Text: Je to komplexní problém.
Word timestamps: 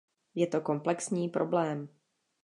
Je 0.35 0.47
to 0.47 0.61
komplexní 0.61 1.29
problém. 1.29 1.89